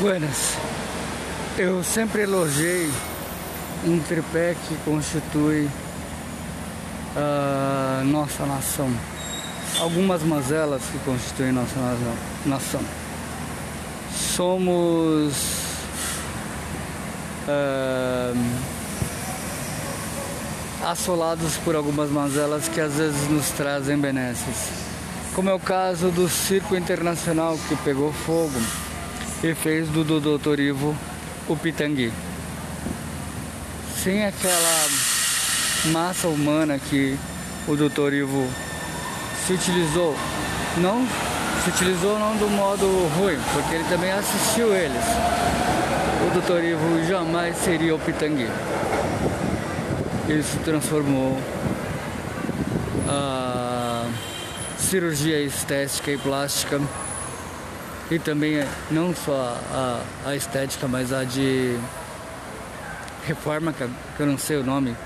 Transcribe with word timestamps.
Buenas. 0.00 0.56
Eu 1.58 1.82
sempre 1.82 2.22
elogiei 2.22 2.88
um 3.84 3.98
tripé 3.98 4.54
que 4.54 4.76
constitui 4.84 5.68
a 7.16 8.04
nossa 8.04 8.46
nação. 8.46 8.88
Algumas 9.80 10.22
mazelas 10.22 10.82
que 10.84 10.98
constituem 11.00 11.50
nossa 11.50 11.74
nação. 12.46 12.80
Somos 14.14 15.34
uh, 17.48 18.38
assolados 20.86 21.56
por 21.64 21.74
algumas 21.74 22.08
mazelas 22.08 22.68
que 22.68 22.80
às 22.80 22.94
vezes 22.94 23.28
nos 23.28 23.48
trazem 23.50 23.98
benesses. 23.98 24.70
Como 25.34 25.50
é 25.50 25.54
o 25.54 25.58
caso 25.58 26.12
do 26.12 26.28
circo 26.28 26.76
internacional 26.76 27.58
que 27.68 27.74
pegou 27.78 28.12
fogo 28.12 28.60
e 29.42 29.54
fez 29.54 29.88
do 29.88 30.04
Dr. 30.04 30.58
Ivo 30.58 30.96
o 31.48 31.56
Pitangui. 31.56 32.12
Sem 34.02 34.24
aquela 34.24 34.86
massa 35.92 36.28
humana 36.28 36.78
que 36.78 37.16
o 37.66 37.76
Dr. 37.76 38.12
Ivo 38.14 38.48
se 39.46 39.52
utilizou, 39.52 40.16
não 40.78 41.06
se 41.64 41.70
utilizou 41.70 42.18
não 42.18 42.36
do 42.36 42.48
modo 42.48 42.86
ruim, 43.16 43.38
porque 43.52 43.74
ele 43.74 43.84
também 43.88 44.10
assistiu 44.10 44.74
eles. 44.74 45.04
O 46.26 46.40
Dr. 46.40 46.64
Ivo 46.64 47.06
jamais 47.06 47.56
seria 47.58 47.94
o 47.94 47.98
Pitangui. 47.98 48.48
Ele 50.28 50.42
se 50.42 50.58
transformou 50.58 51.40
a 53.08 54.04
cirurgia 54.78 55.40
estética 55.40 56.10
e 56.10 56.18
plástica 56.18 56.80
e 58.10 58.18
também 58.18 58.56
é 58.56 58.68
não 58.90 59.14
só 59.14 59.60
a, 59.70 60.02
a 60.30 60.36
estética, 60.36 60.88
mas 60.88 61.12
a 61.12 61.24
de 61.24 61.76
reforma, 63.26 63.72
que 63.72 64.20
eu 64.20 64.26
não 64.26 64.38
sei 64.38 64.56
o 64.56 64.64
nome, 64.64 64.96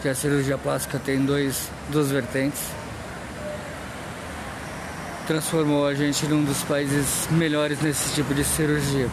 que 0.00 0.08
a 0.08 0.14
cirurgia 0.14 0.56
plástica 0.56 0.98
tem 0.98 1.24
dois, 1.24 1.70
duas 1.90 2.10
vertentes. 2.10 2.60
Transformou 5.26 5.86
a 5.86 5.94
gente 5.94 6.24
num 6.26 6.44
dos 6.44 6.62
países 6.62 7.28
melhores 7.30 7.80
nesse 7.82 8.14
tipo 8.14 8.32
de 8.32 8.44
cirurgia. 8.44 9.10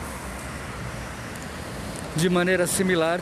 De 2.16 2.30
maneira 2.30 2.66
similar, 2.68 3.20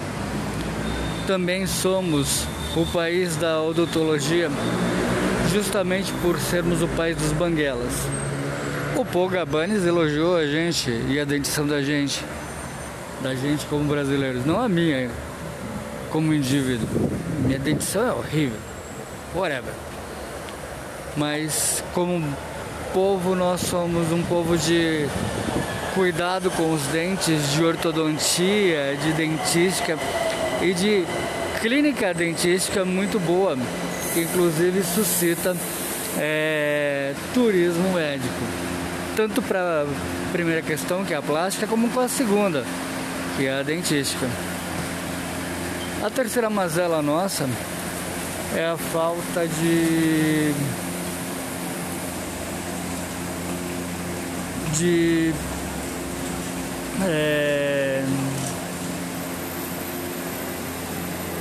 também 1.25 1.65
somos 1.65 2.45
o 2.75 2.85
país 2.85 3.35
da 3.37 3.61
odontologia, 3.61 4.49
justamente 5.51 6.11
por 6.21 6.37
sermos 6.39 6.83
o 6.83 6.87
país 6.89 7.17
dos 7.17 7.31
banguelas. 7.31 8.20
O 9.01 9.05
Paul 9.05 9.29
Gabanes 9.29 9.83
elogiou 9.83 10.37
a 10.37 10.45
gente 10.45 10.91
e 11.09 11.19
a 11.19 11.25
dentição 11.25 11.65
da 11.65 11.81
gente, 11.81 12.23
da 13.23 13.33
gente 13.33 13.65
como 13.65 13.83
brasileiros, 13.85 14.45
não 14.45 14.61
a 14.61 14.69
minha 14.69 15.09
como 16.11 16.31
indivíduo. 16.31 16.87
Minha 17.43 17.57
dentição 17.57 18.07
é 18.07 18.13
horrível, 18.13 18.59
whatever. 19.33 19.73
Mas 21.17 21.83
como 21.95 22.23
povo, 22.93 23.35
nós 23.35 23.61
somos 23.61 24.11
um 24.11 24.21
povo 24.21 24.55
de 24.55 25.07
cuidado 25.95 26.51
com 26.51 26.71
os 26.71 26.83
dentes, 26.83 27.53
de 27.53 27.63
ortodontia, 27.63 28.95
de 29.01 29.13
dentística 29.13 29.97
e 30.61 30.75
de 30.75 31.07
clínica 31.59 32.13
dentística 32.13 32.85
muito 32.85 33.19
boa, 33.19 33.57
que 34.13 34.21
inclusive 34.21 34.83
suscita 34.83 35.57
é, 36.19 37.15
turismo 37.33 37.93
médico 37.93 38.50
tanto 39.15 39.41
para 39.41 39.83
a 39.83 40.31
primeira 40.31 40.61
questão, 40.61 41.03
que 41.05 41.13
é 41.13 41.17
a 41.17 41.21
plástica, 41.21 41.67
como 41.67 41.89
para 41.89 42.03
a 42.03 42.09
segunda, 42.09 42.65
que 43.37 43.45
é 43.45 43.59
a 43.59 43.63
dentística. 43.63 44.27
A 46.03 46.09
terceira 46.09 46.49
mazela 46.49 47.01
nossa 47.01 47.47
é 48.55 48.65
a 48.65 48.77
falta 48.77 49.47
de 49.47 50.53
de 54.77 55.33
é, 57.03 58.03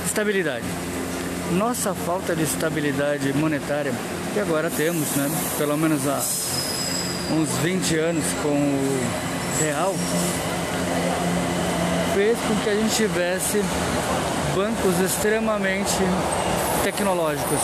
estabilidade. 0.05 0.65
Nossa 1.53 1.93
falta 1.93 2.35
de 2.35 2.43
estabilidade 2.43 3.33
monetária, 3.33 3.91
que 4.33 4.39
agora 4.39 4.69
temos, 4.69 5.07
né? 5.15 5.29
Pelo 5.57 5.75
menos 5.77 6.07
a 6.07 6.21
uns 7.33 7.49
20 7.57 7.97
anos 7.97 8.23
com 8.41 8.49
o 8.49 9.63
real, 9.63 9.95
fez 12.13 12.37
com 12.39 12.55
que 12.63 12.69
a 12.69 12.75
gente 12.75 12.95
tivesse 12.95 13.61
bancos 14.55 14.99
extremamente 14.99 15.97
tecnológicos. 16.83 17.59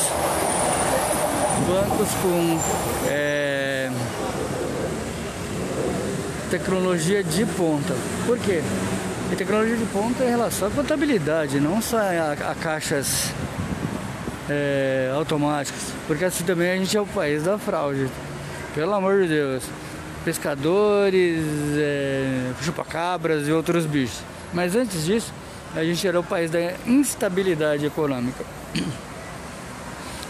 Bancos 1.68 2.10
com 2.22 2.60
é, 3.10 3.90
tecnologia 6.50 7.24
de 7.24 7.46
ponta. 7.46 7.94
Por 8.26 8.38
quê? 8.40 8.62
E 9.32 9.36
tecnologia 9.36 9.76
de 9.76 9.86
ponta 9.86 10.24
em 10.24 10.30
relação 10.30 10.70
à 10.70 10.72
contabilidade, 10.72 11.60
não 11.60 11.82
só 11.82 11.98
a, 11.98 12.52
a 12.52 12.56
caixas 12.56 13.32
é, 14.50 15.12
automáticas, 15.14 15.82
porque 16.08 16.24
assim 16.24 16.46
também 16.46 16.72
a 16.72 16.78
gente 16.78 16.96
é 16.96 17.02
o 17.02 17.06
país 17.06 17.44
da 17.44 17.58
fraude. 17.58 18.08
Pelo 18.78 18.94
amor 18.94 19.24
de 19.24 19.30
Deus. 19.30 19.64
Pescadores, 20.24 21.44
é, 21.80 22.52
chupacabras 22.62 23.48
e 23.48 23.52
outros 23.52 23.88
bichos. 23.88 24.20
Mas 24.54 24.76
antes 24.76 25.04
disso, 25.04 25.34
a 25.76 25.84
gente 25.84 26.08
era 26.08 26.20
o 26.20 26.24
país 26.24 26.52
da 26.52 26.60
instabilidade 26.86 27.88
econômica. 27.88 28.46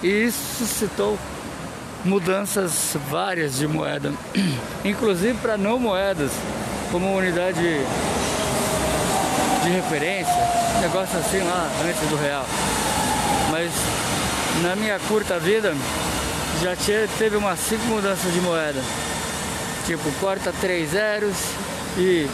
E 0.02 0.08
isso 0.08 0.60
suscitou 0.60 1.20
mudanças 2.06 2.96
várias 3.10 3.58
de 3.58 3.68
moeda, 3.68 4.14
inclusive 4.86 5.34
para 5.40 5.58
não 5.58 5.78
moedas, 5.78 6.32
como 6.90 7.18
unidade 7.18 7.60
de 9.62 9.70
referência, 9.72 10.34
negócio 10.80 11.20
assim 11.20 11.40
lá 11.40 11.70
antes 11.86 12.10
do 12.10 12.16
real. 12.16 12.46
Mas 13.52 13.74
na 14.64 14.74
minha 14.74 14.98
curta 15.00 15.38
vida, 15.38 15.76
já 16.62 16.76
teve 17.18 17.36
umas 17.36 17.60
cinco 17.60 17.84
mudanças 17.86 18.34
de 18.34 18.40
moeda. 18.42 18.82
Tipo, 19.86 20.12
corta 20.20 20.54
três 20.60 20.92
zeros 20.92 21.36
e 21.98 22.28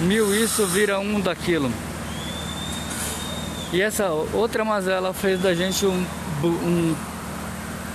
mil 0.00 0.34
isso 0.34 0.66
vira 0.66 0.98
um 0.98 1.20
daquilo. 1.20 1.70
E 3.72 3.80
essa 3.80 4.08
outra 4.08 4.64
mazela 4.64 5.14
fez 5.14 5.40
da 5.40 5.54
gente 5.54 5.86
um, 5.86 6.04
um, 6.42 6.96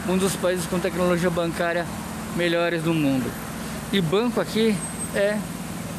um 0.10 0.18
dos 0.18 0.36
países 0.36 0.66
com 0.66 0.80
tecnologia 0.80 1.30
bancária 1.30 1.86
melhores 2.36 2.82
do 2.82 2.94
mundo. 2.94 3.30
E 3.92 4.00
banco 4.00 4.40
aqui 4.40 4.76
é 5.14 5.38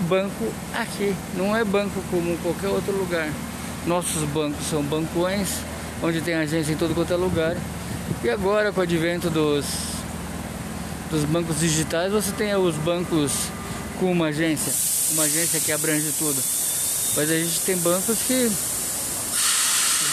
banco 0.09 0.53
aqui, 0.75 1.15
não 1.35 1.57
é 1.57 1.65
banco 1.65 2.03
como 2.11 2.37
qualquer 2.39 2.69
outro 2.69 2.97
lugar. 2.97 3.29
Nossos 3.87 4.23
bancos 4.31 4.67
são 4.67 4.83
bancões, 4.83 5.49
onde 6.03 6.21
tem 6.21 6.35
agência 6.35 6.73
em 6.73 6.77
todo 6.77 6.95
quanto 6.95 7.13
é 7.13 7.17
lugar 7.17 7.57
e 8.23 8.31
agora 8.31 8.73
com 8.73 8.81
o 8.81 8.83
advento 8.83 9.31
dos, 9.31 9.65
dos 11.11 11.25
bancos 11.25 11.61
digitais, 11.61 12.13
você 12.13 12.33
tem 12.33 12.55
os 12.55 12.77
bancos 12.77 13.33
com 13.99 14.11
uma 14.11 14.27
agência, 14.27 14.73
uma 15.13 15.25
agência 15.25 15.61
que 15.61 15.73
abrange 15.73 16.13
tudo. 16.19 16.43
Mas 17.17 17.31
a 17.31 17.35
gente 17.35 17.61
tem 17.61 17.77
bancos 17.79 18.19
que 18.27 18.51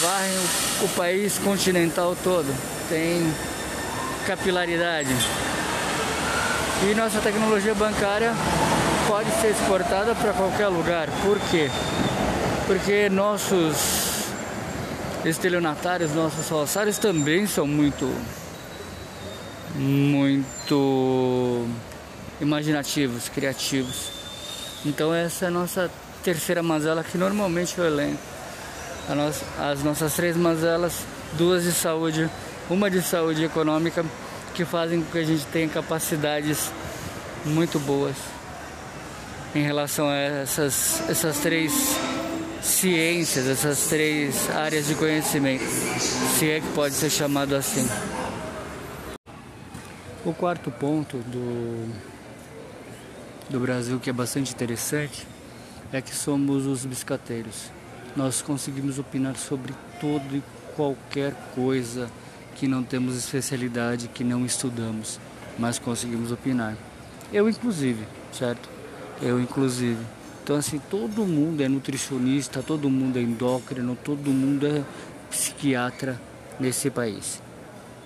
varrem 0.00 0.32
o, 0.80 0.84
o 0.84 0.88
país 0.90 1.38
continental 1.38 2.16
todo, 2.22 2.46
tem 2.88 3.22
capilaridade. 4.26 5.14
E 6.82 6.94
nossa 6.94 7.20
tecnologia 7.20 7.74
bancária 7.74 8.32
pode 9.06 9.30
ser 9.40 9.50
exportada 9.52 10.14
para 10.14 10.32
qualquer 10.32 10.68
lugar. 10.68 11.08
Por 11.22 11.38
quê? 11.50 11.70
Porque 12.66 13.08
nossos 13.08 14.03
estelionatários, 15.24 16.12
nossos 16.12 16.48
falsários 16.48 16.98
também 16.98 17.46
são 17.46 17.66
muito 17.66 18.12
muito 19.74 21.66
imaginativos, 22.40 23.28
criativos. 23.28 24.10
Então 24.84 25.12
essa 25.12 25.46
é 25.46 25.48
a 25.48 25.50
nossa 25.50 25.90
terceira 26.22 26.62
mazela 26.62 27.02
que 27.02 27.18
normalmente 27.18 27.76
eu 27.78 27.84
elenco. 27.84 28.18
Nossa, 29.08 29.44
as 29.58 29.82
nossas 29.82 30.14
três 30.14 30.36
mazelas, 30.36 31.04
duas 31.32 31.62
de 31.62 31.72
saúde, 31.72 32.30
uma 32.70 32.90
de 32.90 33.02
saúde 33.02 33.44
econômica, 33.44 34.04
que 34.54 34.64
fazem 34.64 35.02
com 35.02 35.10
que 35.10 35.18
a 35.18 35.24
gente 35.24 35.44
tenha 35.46 35.68
capacidades 35.68 36.70
muito 37.44 37.78
boas 37.78 38.16
em 39.54 39.62
relação 39.62 40.08
a 40.08 40.16
essas, 40.16 41.02
essas 41.08 41.38
três 41.38 41.96
ciências, 42.64 43.46
essas 43.46 43.86
três 43.86 44.48
áreas 44.50 44.86
de 44.86 44.94
conhecimento, 44.94 45.64
se 45.64 46.50
é 46.50 46.60
que 46.60 46.68
pode 46.68 46.94
ser 46.94 47.10
chamado 47.10 47.54
assim. 47.54 47.86
O 50.24 50.32
quarto 50.32 50.70
ponto 50.70 51.18
do, 51.18 51.92
do 53.50 53.60
Brasil 53.60 54.00
que 54.00 54.08
é 54.08 54.12
bastante 54.12 54.52
interessante 54.52 55.26
é 55.92 56.00
que 56.00 56.14
somos 56.14 56.66
os 56.66 56.86
biscateiros. 56.86 57.70
Nós 58.16 58.40
conseguimos 58.40 58.98
opinar 58.98 59.36
sobre 59.36 59.74
todo 60.00 60.34
e 60.34 60.42
qualquer 60.74 61.34
coisa 61.54 62.10
que 62.54 62.66
não 62.66 62.82
temos 62.82 63.16
especialidade, 63.16 64.08
que 64.08 64.24
não 64.24 64.46
estudamos, 64.46 65.20
mas 65.58 65.78
conseguimos 65.78 66.32
opinar. 66.32 66.76
Eu 67.30 67.48
inclusive, 67.48 68.06
certo? 68.32 68.68
Eu 69.20 69.38
inclusive. 69.40 70.02
Então 70.44 70.56
assim, 70.56 70.78
todo 70.90 71.24
mundo 71.24 71.62
é 71.62 71.68
nutricionista, 71.68 72.62
todo 72.62 72.90
mundo 72.90 73.18
é 73.18 73.22
endócrino, 73.22 73.96
todo 73.96 74.28
mundo 74.30 74.66
é 74.66 74.82
psiquiatra 75.30 76.20
nesse 76.60 76.90
país. 76.90 77.42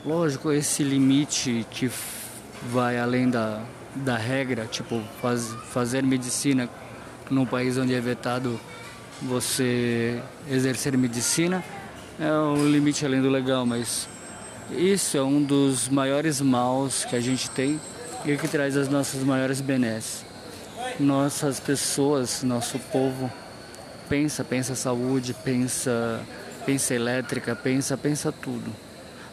Lógico, 0.06 0.52
esse 0.52 0.84
limite 0.84 1.66
que 1.68 1.90
vai 2.70 2.96
além 2.96 3.28
da, 3.28 3.60
da 3.92 4.16
regra, 4.16 4.66
tipo 4.66 5.02
faz, 5.20 5.52
fazer 5.72 6.04
medicina 6.04 6.70
num 7.28 7.44
país 7.44 7.76
onde 7.76 7.92
é 7.92 8.00
vetado 8.00 8.58
você 9.20 10.22
exercer 10.48 10.96
medicina, 10.96 11.64
é 12.20 12.30
um 12.32 12.70
limite 12.70 13.04
além 13.04 13.20
do 13.20 13.28
legal, 13.28 13.66
mas 13.66 14.08
isso 14.70 15.16
é 15.16 15.22
um 15.22 15.42
dos 15.42 15.88
maiores 15.88 16.40
maus 16.40 17.04
que 17.04 17.16
a 17.16 17.20
gente 17.20 17.50
tem 17.50 17.80
e 18.24 18.36
que 18.36 18.46
traz 18.46 18.76
as 18.76 18.88
nossas 18.88 19.24
maiores 19.24 19.60
benesses. 19.60 20.27
Nossas 20.98 21.60
pessoas, 21.60 22.42
nosso 22.42 22.78
povo 22.78 23.30
pensa, 24.08 24.42
pensa 24.42 24.74
saúde, 24.74 25.32
pensa, 25.32 26.20
pensa 26.66 26.94
elétrica, 26.94 27.54
pensa, 27.54 27.96
pensa 27.96 28.32
tudo. 28.32 28.74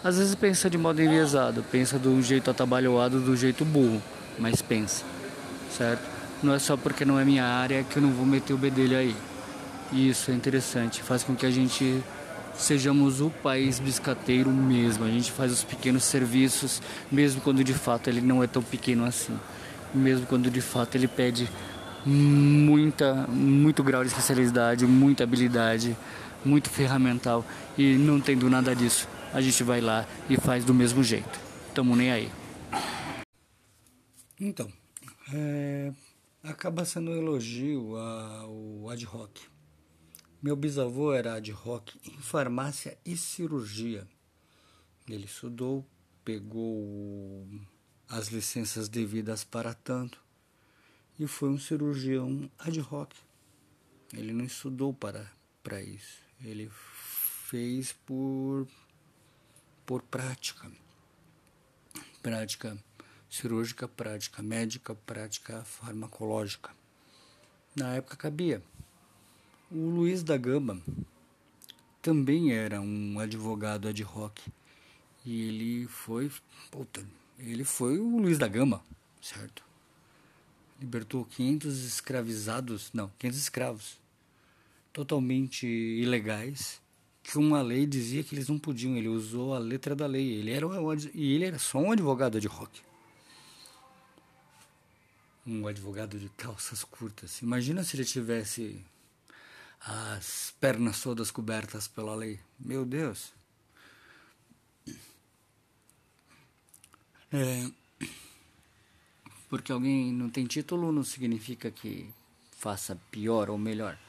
Às 0.03 0.19
vezes 0.19 0.35
pensa 0.35 0.69
de 0.69 0.77
modo 0.77 1.01
enviesado, 1.01 1.65
pensa 1.71 1.97
do 1.97 2.21
jeito 2.21 2.51
atabalhoado, 2.51 3.19
do 3.19 3.35
jeito 3.35 3.65
burro, 3.65 3.99
mas 4.37 4.61
pensa, 4.61 5.03
certo? 5.75 6.03
Não 6.43 6.53
é 6.53 6.59
só 6.59 6.77
porque 6.77 7.03
não 7.03 7.19
é 7.19 7.25
minha 7.25 7.43
área 7.43 7.83
que 7.83 7.97
eu 7.97 8.03
não 8.03 8.11
vou 8.11 8.25
meter 8.25 8.53
o 8.53 8.57
bedelho 8.57 8.97
aí. 8.97 9.15
Isso 9.91 10.29
é 10.29 10.35
interessante, 10.35 11.01
faz 11.01 11.23
com 11.23 11.35
que 11.35 11.45
a 11.45 11.51
gente 11.51 12.03
sejamos 12.55 13.21
o 13.21 13.29
país 13.29 13.79
biscateiro 13.79 14.51
mesmo. 14.51 15.05
A 15.05 15.09
gente 15.09 15.31
faz 15.31 15.51
os 15.51 15.63
pequenos 15.63 16.03
serviços, 16.03 16.81
mesmo 17.11 17.41
quando 17.41 17.63
de 17.63 17.73
fato 17.73 18.09
ele 18.09 18.21
não 18.21 18.43
é 18.43 18.47
tão 18.47 18.61
pequeno 18.61 19.05
assim. 19.05 19.35
Mesmo 19.95 20.25
quando 20.27 20.49
de 20.49 20.61
fato 20.61 20.95
ele 20.95 21.07
pede 21.07 21.49
muita, 22.05 23.25
muito 23.27 23.83
grau 23.83 24.03
de 24.03 24.09
especialidade, 24.09 24.85
muita 24.85 25.23
habilidade, 25.23 25.95
muito 26.43 26.69
ferramental 26.69 27.43
e 27.77 27.95
não 27.95 28.19
tendo 28.19 28.49
nada 28.49 28.75
disso, 28.75 29.07
a 29.33 29.41
gente 29.41 29.63
vai 29.63 29.81
lá 29.81 30.05
e 30.29 30.37
faz 30.37 30.63
do 30.63 30.73
mesmo 30.73 31.03
jeito. 31.03 31.39
Tamo 31.73 31.95
nem 31.95 32.11
aí. 32.11 32.31
Então, 34.39 34.69
é, 35.33 35.91
acaba 36.43 36.85
sendo 36.85 37.11
um 37.11 37.15
elogio 37.15 37.95
ao 37.95 38.89
ad 38.89 39.05
hoc 39.07 39.55
meu 40.45 40.55
bisavô 40.55 41.11
era 41.11 41.33
ad 41.33 41.51
hoc 41.51 41.95
em 42.07 42.19
farmácia 42.19 42.95
e 43.03 43.17
cirurgia. 43.17 44.07
Ele 45.09 45.25
estudou, 45.25 45.83
pegou 46.23 47.44
as 48.09 48.27
licenças 48.27 48.87
devidas 48.87 49.43
para 49.43 49.73
tanto 49.73 50.19
e 51.19 51.27
foi 51.27 51.49
um 51.49 51.57
cirurgião 51.57 52.49
ad 52.59 52.79
hoc. 52.91 53.13
Ele 54.13 54.33
não 54.33 54.45
estudou 54.45 54.93
para, 54.93 55.31
para 55.63 55.81
isso. 55.81 56.19
Ele 56.43 56.69
fez 56.71 57.93
por, 58.05 58.67
por 59.85 60.01
prática. 60.03 60.71
Prática 62.21 62.77
cirúrgica, 63.29 63.87
prática 63.87 64.41
médica, 64.41 64.95
prática 64.95 65.63
farmacológica. 65.63 66.71
Na 67.75 67.95
época 67.95 68.15
cabia. 68.15 68.61
O 69.71 69.89
Luiz 69.89 70.23
da 70.23 70.37
Gama 70.37 70.81
também 72.01 72.53
era 72.53 72.79
um 72.79 73.19
advogado 73.19 73.87
ad 73.87 74.03
hoc. 74.03 74.39
E 75.25 75.41
ele 75.47 75.87
foi. 75.87 76.31
Puta, 76.69 77.05
ele 77.37 77.63
foi 77.63 77.97
o 77.97 78.17
Luiz 78.17 78.37
da 78.37 78.47
Gama, 78.47 78.83
certo? 79.21 79.63
Libertou 80.79 81.25
500 81.25 81.83
escravizados, 81.83 82.91
não, 82.93 83.11
500 83.19 83.39
escravos, 83.39 83.97
totalmente 84.91 85.65
ilegais, 85.65 86.81
que 87.25 87.37
uma 87.37 87.61
lei 87.61 87.85
dizia 87.85 88.23
que 88.23 88.35
eles 88.35 88.47
não 88.47 88.59
podiam. 88.59 88.95
Ele 88.95 89.07
usou 89.07 89.53
a 89.53 89.57
letra 89.57 89.95
da 89.95 90.05
lei. 90.05 90.33
Ele 90.33 90.51
era 90.51 90.67
um, 90.67 90.93
e 91.13 91.33
ele 91.33 91.45
era 91.45 91.57
só 91.57 91.79
um 91.79 91.91
advogado 91.91 92.37
ad 92.37 92.47
hoc. 92.47 92.71
Um 95.45 95.67
advogado 95.67 96.19
de 96.19 96.29
calças 96.29 96.83
curtas. 96.83 97.41
Imagina 97.41 97.83
se 97.83 97.95
ele 97.95 98.05
tivesse 98.05 98.83
as 99.79 100.53
pernas 100.59 101.01
todas 101.01 101.31
cobertas 101.31 101.87
pela 101.87 102.15
lei. 102.15 102.39
Meu 102.59 102.85
Deus. 102.85 103.33
É, 107.37 107.69
porque 109.49 109.69
alguém 109.69 110.13
não 110.13 110.29
tem 110.29 110.45
título 110.45 110.89
não 110.89 111.03
significa 111.03 111.69
que 111.69 112.09
faça 112.51 112.97
pior 113.11 113.49
ou 113.49 113.57
melhor. 113.57 113.99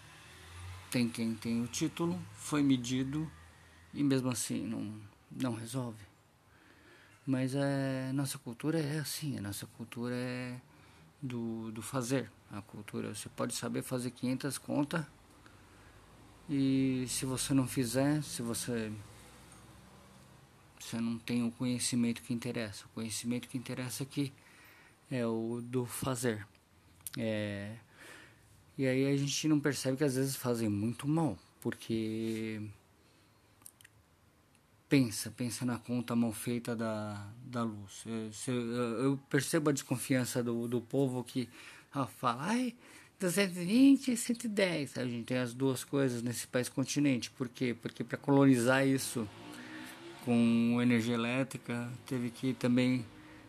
Tem 0.92 1.08
quem 1.08 1.34
tem 1.34 1.60
o 1.60 1.66
título, 1.66 2.16
foi 2.34 2.62
medido 2.62 3.28
e 3.92 4.04
mesmo 4.04 4.30
assim 4.30 4.64
não, 4.64 4.94
não 5.28 5.54
resolve. 5.54 6.04
Mas 7.26 7.56
é, 7.56 8.12
nossa 8.12 8.38
cultura 8.38 8.78
é 8.78 9.00
assim, 9.00 9.36
a 9.36 9.40
nossa 9.40 9.66
cultura 9.66 10.14
é 10.14 10.60
do, 11.20 11.72
do 11.72 11.82
fazer. 11.82 12.30
A 12.52 12.62
cultura, 12.62 13.12
você 13.12 13.28
pode 13.28 13.56
saber 13.56 13.82
fazer 13.82 14.12
500 14.12 14.56
contas 14.58 15.04
e 16.48 17.04
se 17.08 17.26
você 17.26 17.52
não 17.52 17.66
fizer, 17.66 18.22
se 18.22 18.40
você 18.40 18.92
você 20.86 21.00
não 21.00 21.18
tem 21.18 21.44
o 21.46 21.50
conhecimento 21.50 22.22
que 22.22 22.32
interessa, 22.32 22.84
o 22.86 22.88
conhecimento 22.90 23.48
que 23.48 23.58
interessa 23.58 24.04
aqui 24.04 24.32
é 25.10 25.26
o 25.26 25.60
do 25.62 25.84
fazer. 25.84 26.46
É, 27.18 27.74
e 28.78 28.86
aí 28.86 29.12
a 29.12 29.16
gente 29.16 29.48
não 29.48 29.58
percebe 29.58 29.96
que 29.96 30.04
às 30.04 30.14
vezes 30.14 30.36
fazem 30.36 30.68
muito 30.68 31.08
mal, 31.08 31.36
porque 31.60 32.60
pensa, 34.88 35.30
pensa 35.30 35.64
na 35.64 35.78
conta 35.78 36.14
mal 36.14 36.32
feita 36.32 36.76
da, 36.76 37.26
da 37.44 37.64
luz. 37.64 38.04
Eu, 38.46 38.54
eu 38.54 39.20
percebo 39.28 39.70
a 39.70 39.72
desconfiança 39.72 40.42
do, 40.42 40.68
do 40.68 40.80
povo 40.80 41.24
que 41.24 41.48
ah, 41.92 42.06
fala, 42.06 42.44
ai, 42.44 42.74
220 43.18 44.12
e 44.12 44.16
110. 44.16 44.98
A 44.98 45.04
gente 45.04 45.24
tem 45.24 45.38
as 45.38 45.54
duas 45.54 45.82
coisas 45.82 46.22
nesse 46.22 46.46
país 46.46 46.68
continente. 46.68 47.30
Por 47.30 47.48
quê? 47.48 47.74
Porque 47.80 48.04
para 48.04 48.18
colonizar 48.18 48.86
isso 48.86 49.26
com 50.26 50.78
energia 50.82 51.14
elétrica, 51.14 51.90
teve 52.04 52.28
que 52.28 52.52
também 52.52 53.06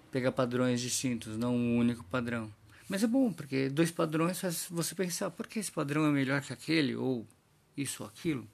pegar 0.10 0.32
padrões 0.32 0.80
distintos, 0.80 1.38
não 1.38 1.54
um 1.54 1.78
único 1.78 2.06
padrão. 2.06 2.50
Mas 2.88 3.04
é 3.04 3.08
bom, 3.08 3.34
porque 3.34 3.68
dois 3.68 3.92
padrões 3.92 4.40
faz 4.40 4.68
você 4.70 4.96
pensar, 4.96 5.30
por 5.30 5.46
que 5.46 5.60
esse 5.60 5.70
padrão 5.72 6.06
é 6.06 6.10
melhor 6.10 6.40
que 6.42 6.54
aquele, 6.54 6.96
ou 6.96 7.28
isso 7.76 8.04
ou 8.04 8.08
aquilo? 8.08 8.48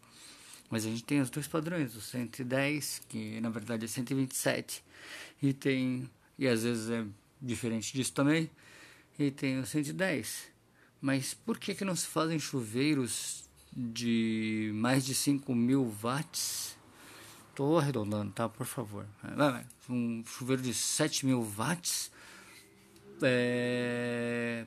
Mas 0.71 0.87
a 0.87 0.89
gente 0.89 1.03
tem 1.03 1.21
os 1.21 1.29
dois 1.29 1.47
padrões, 1.47 1.95
o 1.95 2.01
110, 2.01 3.03
que 3.07 3.39
na 3.41 3.49
verdade 3.51 3.85
é 3.85 3.87
127, 3.87 4.83
e 5.41 5.53
tem, 5.53 6.09
e 6.39 6.47
às 6.47 6.63
vezes 6.63 6.89
é 6.89 7.05
diferente 7.39 7.93
disso 7.93 8.13
também, 8.13 8.49
e 9.19 9.29
tem 9.29 9.59
o 9.59 9.65
110 9.67 10.53
mas 11.03 11.33
por 11.33 11.59
que, 11.59 11.75
que 11.75 11.83
não 11.83 11.97
se 11.97 12.07
fazem 12.07 12.39
chuveiros 12.39 13.43
de 13.75 14.71
mais 14.73 15.05
de 15.05 15.13
5 15.13 15.53
mil 15.53 15.93
watts? 16.01 16.77
Estou 17.53 17.77
arredondando, 17.77 18.31
tá? 18.31 18.49
Por 18.49 18.65
favor. 18.65 19.05
Um 19.87 20.23
chuveiro 20.25 20.63
de 20.63 20.73
7 20.73 21.23
mil 21.23 21.43
watts 21.43 22.11
é, 23.21 24.65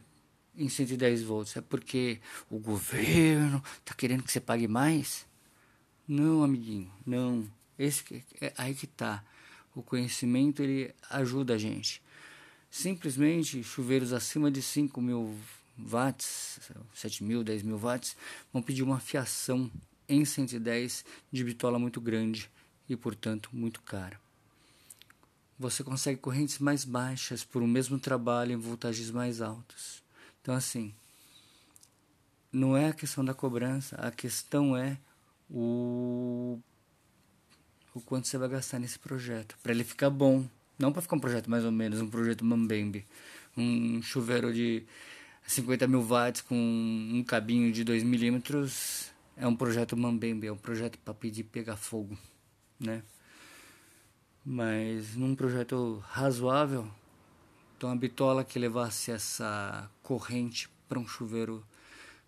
em 0.56 0.68
110 0.68 1.24
volts. 1.24 1.56
É 1.56 1.60
porque 1.60 2.20
o 2.48 2.60
governo 2.60 3.60
está 3.80 3.92
querendo 3.92 4.22
que 4.22 4.30
você 4.30 4.38
pague 4.38 4.68
mais? 4.68 5.26
Não, 6.06 6.44
amiguinho, 6.44 6.88
não. 7.04 7.50
Esse, 7.76 8.24
é 8.40 8.52
aí 8.56 8.72
que 8.72 8.86
tá. 8.86 9.24
O 9.74 9.82
conhecimento 9.82 10.62
ele 10.62 10.94
ajuda 11.10 11.54
a 11.54 11.58
gente. 11.58 12.00
Simplesmente 12.70 13.64
chuveiros 13.64 14.12
acima 14.12 14.48
de 14.48 14.62
5 14.62 15.00
mil 15.00 15.36
watts, 15.76 16.60
7 16.94 17.24
mil, 17.24 17.42
10 17.42 17.64
mil 17.64 17.78
watts, 17.78 18.16
vão 18.52 18.62
pedir 18.62 18.84
uma 18.84 19.00
fiação 19.00 19.68
em 20.08 20.24
110 20.24 21.04
de 21.32 21.42
bitola 21.42 21.80
muito 21.80 22.00
grande 22.00 22.48
e, 22.88 22.96
portanto, 22.96 23.50
muito 23.52 23.82
cara. 23.82 24.20
Você 25.58 25.82
consegue 25.82 26.20
correntes 26.20 26.58
mais 26.58 26.84
baixas 26.84 27.42
por 27.42 27.62
o 27.62 27.66
mesmo 27.66 27.98
trabalho 27.98 28.52
em 28.52 28.56
voltagens 28.56 29.10
mais 29.10 29.40
altas. 29.40 30.02
Então, 30.42 30.54
assim, 30.54 30.94
não 32.52 32.76
é 32.76 32.88
a 32.88 32.92
questão 32.92 33.24
da 33.24 33.34
cobrança, 33.34 33.96
a 33.96 34.10
questão 34.10 34.76
é 34.76 34.98
o, 35.50 36.58
o 37.94 38.00
quanto 38.00 38.28
você 38.28 38.36
vai 38.38 38.48
gastar 38.48 38.78
nesse 38.78 38.98
projeto, 38.98 39.56
para 39.62 39.72
ele 39.72 39.84
ficar 39.84 40.10
bom. 40.10 40.46
Não 40.78 40.92
para 40.92 41.00
ficar 41.00 41.16
um 41.16 41.20
projeto 41.20 41.50
mais 41.50 41.64
ou 41.64 41.72
menos, 41.72 42.02
um 42.02 42.10
projeto 42.10 42.44
mambembe, 42.44 43.06
um 43.56 44.02
chuveiro 44.02 44.52
de 44.52 44.84
50 45.46 45.86
mil 45.86 46.02
watts 46.02 46.42
com 46.42 46.54
um 46.54 47.24
cabinho 47.24 47.72
de 47.72 47.82
2 47.82 48.02
milímetros 48.02 49.10
é 49.36 49.46
um 49.46 49.54
projeto 49.54 49.96
mambembe, 49.96 50.46
é 50.46 50.52
um 50.52 50.56
projeto 50.56 50.98
para 50.98 51.14
pedir 51.14 51.44
pegar 51.44 51.76
fogo, 51.76 52.16
né? 52.78 53.02
Mas 54.44 55.16
num 55.16 55.34
projeto 55.34 56.02
razoável, 56.08 56.88
então 57.76 57.90
a 57.90 57.96
bitola 57.96 58.44
que 58.44 58.58
levasse 58.58 59.10
essa 59.10 59.90
corrente 60.02 60.68
para 60.88 60.98
um 60.98 61.06
chuveiro 61.06 61.66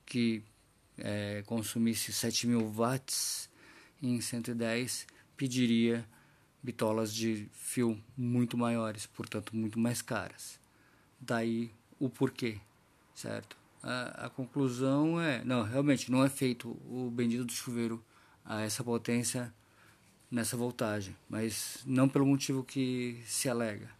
que 0.05 0.43
é, 0.97 1.43
consumisse 1.47 2.13
7 2.13 2.47
mil 2.47 2.69
watts 2.73 3.49
em 4.03 4.21
110, 4.21 5.07
pediria 5.37 6.07
bitolas 6.63 7.15
de 7.15 7.49
fio 7.53 8.03
muito 8.17 8.57
maiores, 8.57 9.07
portanto 9.07 9.55
muito 9.55 9.79
mais 9.79 10.03
caras. 10.03 10.59
Daí 11.21 11.71
o 11.99 12.09
porquê, 12.09 12.59
certo? 13.15 13.57
A, 13.83 14.27
a, 14.27 14.31
conclusão 14.31 15.21
é, 15.21 15.45
não, 15.45 15.63
realmente 15.63 16.11
não 16.11 16.25
é 16.25 16.29
feito 16.29 16.71
o 16.85 17.11
bendito 17.11 17.45
do 17.45 17.53
chuveiro 17.53 18.05
a 18.45 18.63
essa 18.63 18.83
potência 18.83 19.55
nessa 20.31 20.57
voltagem, 20.57 21.17
mas 21.29 21.83
não 21.87 22.09
pelo 22.09 22.27
motivo 22.27 22.63
que 22.63 23.23
se 23.27 23.49
alega. 23.49 23.91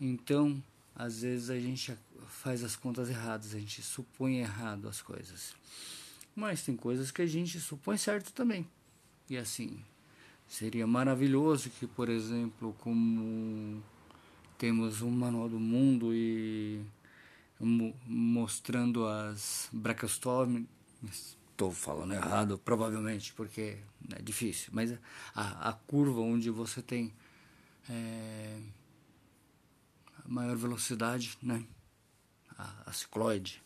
Então, 0.00 0.62
às 0.94 1.22
vezes 1.22 1.50
a 1.50 1.58
gente 1.58 1.96
faz 2.28 2.62
as 2.62 2.76
contas 2.76 3.08
erradas, 3.08 3.54
a 3.54 3.58
gente 3.58 3.82
supõe 3.82 4.38
errado 4.38 4.88
as 4.88 5.02
coisas. 5.02 5.54
Mas 6.34 6.62
tem 6.62 6.76
coisas 6.76 7.10
que 7.10 7.22
a 7.22 7.26
gente 7.26 7.58
supõe 7.60 7.96
certo 7.96 8.32
também. 8.32 8.66
E 9.28 9.36
assim, 9.36 9.82
seria 10.46 10.86
maravilhoso 10.86 11.70
que, 11.70 11.86
por 11.86 12.08
exemplo, 12.08 12.76
como 12.80 13.82
temos 14.58 15.02
um 15.02 15.10
manual 15.10 15.48
do 15.48 15.58
mundo 15.58 16.14
e 16.14 16.80
mostrando 18.06 19.06
as 19.06 19.68
brachiostomes, 19.72 20.66
estou 21.56 21.72
falando 21.72 22.12
errado, 22.12 22.58
provavelmente, 22.58 23.32
porque 23.32 23.78
é 24.14 24.20
difícil, 24.20 24.68
mas 24.72 24.92
a, 25.34 25.70
a 25.70 25.72
curva 25.72 26.20
onde 26.20 26.50
você 26.50 26.82
tem 26.82 27.14
é, 27.88 28.60
maior 30.26 30.54
velocidade, 30.54 31.38
né? 31.42 31.64
a, 32.58 32.90
a 32.90 32.92
cicloide. 32.92 33.62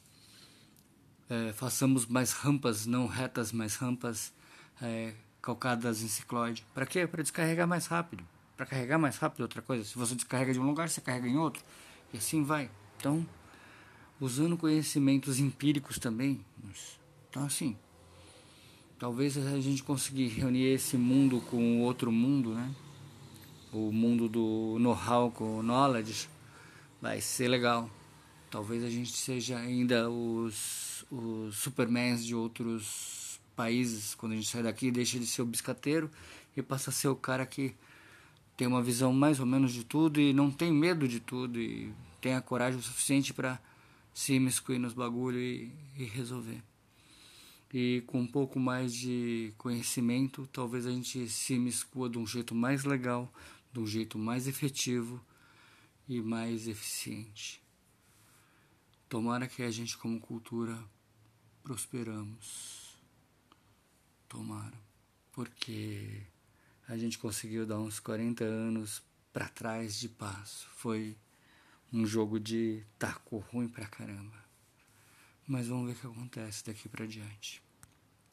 É, 1.28 1.52
façamos 1.52 2.06
mais 2.06 2.32
rampas, 2.32 2.87
não 2.87 3.06
retas, 3.06 3.52
mas 3.52 3.75
rampas 3.76 4.32
é, 4.80 5.14
calcadas 5.42 6.02
em 6.02 6.09
cicloide. 6.09 6.64
Para 6.73 6.87
quê? 6.87 7.06
Para 7.06 7.23
descarregar 7.23 7.66
mais 7.66 7.87
rápido. 7.87 8.25
Para 8.56 8.66
carregar 8.66 8.99
mais 8.99 9.16
rápido, 9.16 9.42
outra 9.42 9.62
coisa. 9.62 9.85
Se 9.85 9.97
você 9.97 10.14
descarrega 10.14 10.52
de 10.52 10.61
um 10.61 10.66
lugar, 10.66 10.88
você 10.88 11.00
carrega 11.00 11.28
em 11.28 11.37
outro. 11.37 11.62
E 12.12 12.18
assim 12.18 12.44
vai. 12.44 12.70
Então, 12.97 13.26
usando 14.20 14.56
conhecimentos 14.56 15.38
empíricos 15.38 15.99
também. 15.99 16.44
Então, 17.30 17.44
assim, 17.44 17.76
talvez 18.99 19.38
a 19.38 19.60
gente 19.60 19.84
conseguir 19.84 20.26
reunir 20.26 20.64
esse 20.64 20.96
mundo 20.96 21.40
com 21.42 21.78
o 21.78 21.82
outro 21.82 22.10
mundo, 22.10 22.54
né? 22.54 22.75
O 23.72 23.92
mundo 23.92 24.28
do 24.28 24.76
know-how 24.80 25.30
com 25.30 25.58
o 25.58 25.62
knowledge 25.62 26.28
vai 27.00 27.20
ser 27.20 27.46
legal. 27.46 27.88
Talvez 28.50 28.82
a 28.82 28.90
gente 28.90 29.12
seja 29.12 29.56
ainda 29.56 30.10
os, 30.10 31.04
os 31.08 31.56
supermans 31.56 32.25
de 32.25 32.34
outros 32.34 33.40
países. 33.54 34.16
Quando 34.16 34.32
a 34.32 34.34
gente 34.34 34.49
sai 34.49 34.64
daqui, 34.64 34.90
deixa 34.90 35.16
de 35.16 35.26
ser 35.26 35.42
o 35.42 35.46
biscateiro 35.46 36.10
e 36.56 36.60
passa 36.60 36.90
a 36.90 36.92
ser 36.92 37.06
o 37.06 37.14
cara 37.14 37.46
que 37.46 37.76
tem 38.56 38.66
uma 38.66 38.82
visão 38.82 39.12
mais 39.12 39.38
ou 39.38 39.46
menos 39.46 39.72
de 39.72 39.84
tudo 39.84 40.20
e 40.20 40.32
não 40.32 40.50
tem 40.50 40.72
medo 40.72 41.06
de 41.06 41.20
tudo 41.20 41.60
e 41.60 41.94
tem 42.20 42.34
a 42.34 42.40
coragem 42.40 42.80
o 42.80 42.82
suficiente 42.82 43.32
para 43.32 43.60
se 44.12 44.34
imiscuir 44.34 44.80
nos 44.80 44.92
bagulho 44.92 45.38
e, 45.38 45.72
e 45.96 46.04
resolver. 46.06 46.60
E 47.72 48.02
com 48.06 48.20
um 48.20 48.26
pouco 48.26 48.58
mais 48.58 48.92
de 48.92 49.54
conhecimento, 49.56 50.48
talvez 50.52 50.86
a 50.86 50.90
gente 50.90 51.28
se 51.28 51.54
imiscua 51.54 52.10
de 52.10 52.18
um 52.18 52.26
jeito 52.26 52.54
mais 52.54 52.84
legal, 52.84 53.32
de 53.72 53.78
um 53.78 53.86
jeito 53.86 54.18
mais 54.18 54.48
efetivo 54.48 55.24
e 56.08 56.20
mais 56.20 56.66
eficiente. 56.66 57.62
Tomara 59.08 59.46
que 59.46 59.62
a 59.62 59.70
gente, 59.70 59.96
como 59.96 60.20
cultura, 60.20 60.76
prosperamos. 61.62 62.96
Tomara. 64.28 64.78
Porque 65.32 66.22
a 66.88 66.96
gente 66.96 67.18
conseguiu 67.18 67.64
dar 67.66 67.78
uns 67.78 68.00
40 68.00 68.44
anos 68.44 69.02
para 69.32 69.48
trás 69.48 69.98
de 69.98 70.08
passo. 70.08 70.68
Foi 70.74 71.16
um 71.92 72.04
jogo 72.04 72.40
de 72.40 72.84
taco 72.98 73.38
ruim 73.38 73.68
pra 73.68 73.86
caramba. 73.86 74.39
Mas 75.50 75.66
vamos 75.66 75.87
ver 75.87 75.97
o 75.97 76.00
que 76.00 76.07
acontece 76.07 76.64
daqui 76.64 76.88
para 76.88 77.04
diante. 77.04 77.61